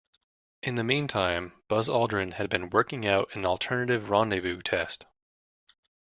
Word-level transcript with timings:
In 0.63 0.73
the 0.73 0.83
meantime, 0.83 1.53
Buzz 1.67 1.87
Aldrin 1.87 2.33
had 2.33 2.49
been 2.49 2.71
working 2.71 3.05
out 3.05 3.29
an 3.35 3.45
alternative 3.45 4.09
rendezvous 4.09 4.63
test. 4.63 5.05